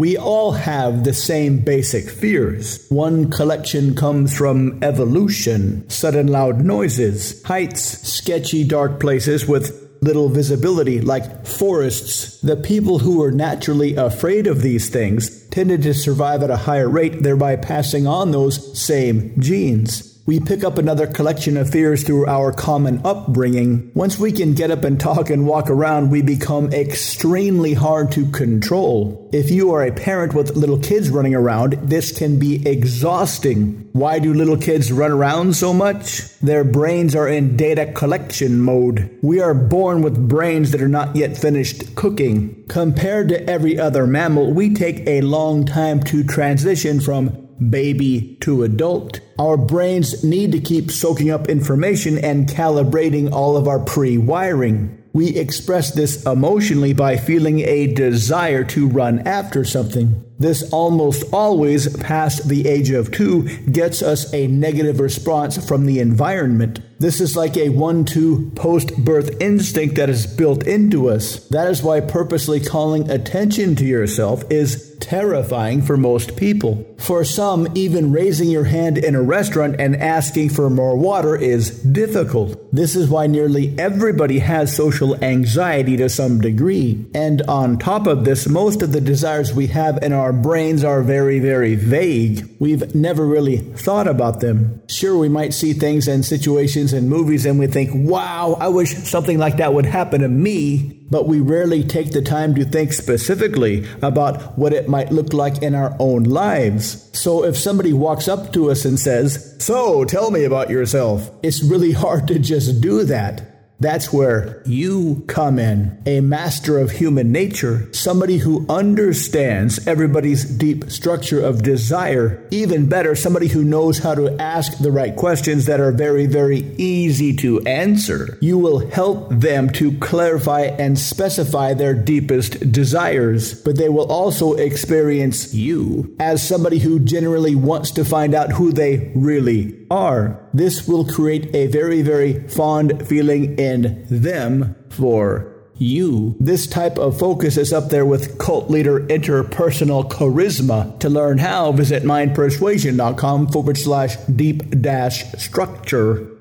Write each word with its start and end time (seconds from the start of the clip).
We 0.00 0.16
all 0.16 0.52
have 0.52 1.04
the 1.04 1.12
same 1.12 1.58
basic 1.58 2.08
fears. 2.08 2.86
One 2.88 3.30
collection 3.30 3.94
comes 3.94 4.34
from 4.34 4.82
evolution, 4.82 5.86
sudden 5.90 6.28
loud 6.28 6.64
noises, 6.64 7.42
heights, 7.42 8.08
sketchy 8.08 8.64
dark 8.64 8.98
places 8.98 9.46
with 9.46 9.90
little 10.00 10.30
visibility, 10.30 11.02
like 11.02 11.46
forests. 11.46 12.40
The 12.40 12.56
people 12.56 13.00
who 13.00 13.18
were 13.18 13.30
naturally 13.30 13.94
afraid 13.94 14.46
of 14.46 14.62
these 14.62 14.88
things 14.88 15.46
tended 15.48 15.82
to 15.82 15.92
survive 15.92 16.42
at 16.42 16.48
a 16.48 16.56
higher 16.56 16.88
rate, 16.88 17.22
thereby 17.22 17.56
passing 17.56 18.06
on 18.06 18.30
those 18.30 18.80
same 18.82 19.38
genes. 19.38 20.09
We 20.26 20.38
pick 20.38 20.62
up 20.64 20.78
another 20.78 21.06
collection 21.06 21.56
of 21.56 21.70
fears 21.70 22.04
through 22.04 22.26
our 22.26 22.52
common 22.52 23.00
upbringing. 23.04 23.90
Once 23.94 24.18
we 24.18 24.32
can 24.32 24.54
get 24.54 24.70
up 24.70 24.84
and 24.84 25.00
talk 25.00 25.30
and 25.30 25.46
walk 25.46 25.70
around, 25.70 26.10
we 26.10 26.22
become 26.22 26.72
extremely 26.72 27.74
hard 27.74 28.12
to 28.12 28.30
control. 28.30 29.28
If 29.32 29.50
you 29.50 29.72
are 29.72 29.84
a 29.84 29.92
parent 29.92 30.34
with 30.34 30.56
little 30.56 30.78
kids 30.78 31.10
running 31.10 31.34
around, 31.34 31.72
this 31.82 32.16
can 32.16 32.38
be 32.38 32.66
exhausting. 32.68 33.88
Why 33.92 34.18
do 34.18 34.34
little 34.34 34.56
kids 34.56 34.92
run 34.92 35.10
around 35.10 35.56
so 35.56 35.72
much? 35.72 36.38
Their 36.38 36.64
brains 36.64 37.16
are 37.16 37.28
in 37.28 37.56
data 37.56 37.92
collection 37.92 38.60
mode. 38.60 39.18
We 39.22 39.40
are 39.40 39.54
born 39.54 40.02
with 40.02 40.28
brains 40.28 40.70
that 40.70 40.82
are 40.82 40.88
not 40.88 41.16
yet 41.16 41.36
finished 41.36 41.96
cooking. 41.96 42.64
Compared 42.68 43.28
to 43.30 43.48
every 43.48 43.78
other 43.78 44.06
mammal, 44.06 44.52
we 44.52 44.74
take 44.74 45.06
a 45.06 45.22
long 45.22 45.66
time 45.66 46.00
to 46.04 46.22
transition 46.22 47.00
from 47.00 47.49
baby 47.68 48.36
to 48.40 48.62
adult. 48.62 49.20
Our 49.38 49.56
brains 49.56 50.24
need 50.24 50.52
to 50.52 50.60
keep 50.60 50.90
soaking 50.90 51.30
up 51.30 51.48
information 51.48 52.18
and 52.18 52.48
calibrating 52.48 53.32
all 53.32 53.56
of 53.56 53.68
our 53.68 53.80
pre 53.80 54.16
wiring. 54.18 54.96
We 55.12 55.36
express 55.36 55.90
this 55.90 56.24
emotionally 56.24 56.92
by 56.92 57.16
feeling 57.16 57.60
a 57.60 57.92
desire 57.92 58.62
to 58.64 58.86
run 58.86 59.26
after 59.26 59.64
something. 59.64 60.24
This 60.38 60.72
almost 60.72 61.24
always, 61.32 61.94
past 61.98 62.48
the 62.48 62.68
age 62.68 62.90
of 62.90 63.10
two, 63.10 63.48
gets 63.66 64.02
us 64.02 64.32
a 64.32 64.46
negative 64.46 65.00
response 65.00 65.66
from 65.68 65.84
the 65.84 65.98
environment. 65.98 66.80
This 66.98 67.20
is 67.20 67.36
like 67.36 67.56
a 67.56 67.70
one 67.70 68.04
two 68.04 68.50
post 68.54 68.96
birth 69.04 69.40
instinct 69.40 69.96
that 69.96 70.08
is 70.08 70.26
built 70.26 70.66
into 70.66 71.10
us. 71.10 71.46
That 71.48 71.68
is 71.68 71.82
why 71.82 72.00
purposely 72.00 72.60
calling 72.60 73.10
attention 73.10 73.74
to 73.76 73.84
yourself 73.84 74.44
is 74.48 74.96
terrifying 75.10 75.82
for 75.82 75.96
most 75.96 76.36
people. 76.36 76.86
For 77.00 77.24
some, 77.24 77.66
even 77.74 78.12
raising 78.12 78.48
your 78.48 78.62
hand 78.62 78.96
in 78.96 79.16
a 79.16 79.22
restaurant 79.22 79.80
and 79.80 79.96
asking 79.96 80.50
for 80.50 80.70
more 80.70 80.96
water 80.96 81.34
is 81.34 81.82
difficult. 81.82 82.56
This 82.72 82.94
is 82.94 83.08
why 83.08 83.26
nearly 83.26 83.76
everybody 83.76 84.38
has 84.38 84.76
social 84.76 85.16
anxiety 85.24 85.96
to 85.96 86.08
some 86.08 86.40
degree. 86.40 87.04
And 87.12 87.42
on 87.42 87.76
top 87.76 88.06
of 88.06 88.24
this, 88.24 88.48
most 88.48 88.82
of 88.82 88.92
the 88.92 89.00
desires 89.00 89.52
we 89.52 89.66
have 89.66 90.00
in 90.00 90.12
our 90.12 90.32
brains 90.32 90.84
are 90.84 91.02
very, 91.02 91.40
very 91.40 91.74
vague. 91.74 92.48
We've 92.60 92.94
never 92.94 93.26
really 93.26 93.58
thought 93.58 94.06
about 94.06 94.38
them. 94.38 94.80
Sure, 94.86 95.18
we 95.18 95.28
might 95.28 95.54
see 95.54 95.72
things 95.72 96.06
and 96.06 96.24
situations 96.24 96.92
in 96.92 97.08
movies 97.08 97.46
and 97.46 97.58
we 97.58 97.66
think, 97.66 97.90
wow, 97.92 98.56
I 98.60 98.68
wish 98.68 98.94
something 98.94 99.38
like 99.38 99.56
that 99.56 99.74
would 99.74 99.86
happen 99.86 100.20
to 100.20 100.28
me 100.28 100.99
but 101.10 101.26
we 101.26 101.40
rarely 101.40 101.82
take 101.82 102.12
the 102.12 102.22
time 102.22 102.54
to 102.54 102.64
think 102.64 102.92
specifically 102.92 103.86
about 104.00 104.56
what 104.58 104.72
it 104.72 104.88
might 104.88 105.12
look 105.12 105.32
like 105.32 105.62
in 105.62 105.74
our 105.74 105.94
own 105.98 106.24
lives. 106.24 107.10
So 107.18 107.44
if 107.44 107.56
somebody 107.56 107.92
walks 107.92 108.28
up 108.28 108.52
to 108.52 108.70
us 108.70 108.84
and 108.84 108.98
says, 108.98 109.56
So, 109.58 110.04
tell 110.04 110.30
me 110.30 110.44
about 110.44 110.70
yourself, 110.70 111.30
it's 111.42 111.62
really 111.62 111.92
hard 112.04 112.28
to 112.28 112.38
just 112.38 112.80
do 112.80 113.04
that. 113.04 113.59
That's 113.80 114.12
where 114.12 114.62
you 114.66 115.24
come 115.26 115.58
in, 115.58 116.02
a 116.04 116.20
master 116.20 116.78
of 116.78 116.90
human 116.90 117.32
nature, 117.32 117.90
somebody 117.94 118.36
who 118.36 118.66
understands 118.68 119.86
everybody's 119.86 120.44
deep 120.44 120.90
structure 120.90 121.40
of 121.40 121.62
desire. 121.62 122.46
Even 122.50 122.88
better, 122.88 123.14
somebody 123.14 123.48
who 123.48 123.64
knows 123.64 123.98
how 123.98 124.14
to 124.14 124.40
ask 124.40 124.78
the 124.78 124.92
right 124.92 125.16
questions 125.16 125.64
that 125.64 125.80
are 125.80 125.92
very, 125.92 126.26
very 126.26 126.58
easy 126.76 127.34
to 127.36 127.60
answer. 127.62 128.36
You 128.42 128.58
will 128.58 128.90
help 128.90 129.30
them 129.30 129.70
to 129.70 129.96
clarify 129.98 130.62
and 130.62 130.98
specify 130.98 131.72
their 131.72 131.94
deepest 131.94 132.70
desires, 132.70 133.54
but 133.54 133.78
they 133.78 133.88
will 133.88 134.12
also 134.12 134.54
experience 134.54 135.54
you 135.54 136.14
as 136.20 136.46
somebody 136.46 136.78
who 136.78 137.00
generally 137.00 137.54
wants 137.54 137.92
to 137.92 138.04
find 138.04 138.34
out 138.34 138.52
who 138.52 138.72
they 138.72 139.10
really 139.14 139.79
are. 139.90 140.40
This 140.54 140.86
will 140.86 141.04
create 141.04 141.54
a 141.54 141.66
very, 141.66 142.02
very 142.02 142.46
fond 142.48 143.06
feeling 143.06 143.58
in 143.58 144.06
them 144.08 144.76
for 144.88 145.52
you. 145.80 146.36
This 146.38 146.66
type 146.66 146.98
of 146.98 147.18
focus 147.18 147.56
is 147.56 147.72
up 147.72 147.88
there 147.88 148.04
with 148.04 148.38
cult 148.38 148.70
leader 148.70 149.00
interpersonal 149.00 150.08
charisma. 150.08 150.98
To 151.00 151.08
learn 151.08 151.38
how, 151.38 151.72
visit 151.72 152.02
mindpersuasion.com 152.02 153.48
forward 153.48 153.78
slash 153.78 154.16
deep 154.26 154.80
dash 154.80 155.32
structure. 155.32 156.39